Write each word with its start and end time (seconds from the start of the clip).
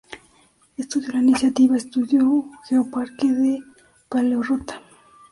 Esto 0.77 0.99
dio 0.99 1.11
la 1.11 1.19
iniciativa 1.19 1.75
a 1.75 1.77
estudio 1.77 2.49
geoparque 2.67 3.31
de 3.31 3.59
paleorrota. 4.09 4.81